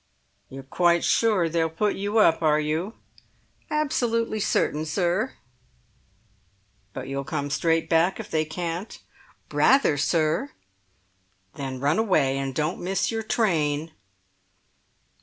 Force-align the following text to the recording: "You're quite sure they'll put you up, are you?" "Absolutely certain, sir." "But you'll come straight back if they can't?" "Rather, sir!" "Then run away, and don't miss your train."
"You're 0.49 0.63
quite 0.63 1.03
sure 1.03 1.47
they'll 1.47 1.69
put 1.69 1.93
you 1.93 2.17
up, 2.17 2.41
are 2.41 2.59
you?" 2.59 2.95
"Absolutely 3.69 4.39
certain, 4.39 4.83
sir." 4.83 5.35
"But 6.91 7.07
you'll 7.07 7.23
come 7.23 7.51
straight 7.51 7.87
back 7.87 8.19
if 8.19 8.31
they 8.31 8.43
can't?" 8.43 8.99
"Rather, 9.53 9.97
sir!" 9.99 10.53
"Then 11.53 11.79
run 11.79 11.99
away, 11.99 12.39
and 12.39 12.55
don't 12.55 12.81
miss 12.81 13.11
your 13.11 13.21
train." 13.21 13.91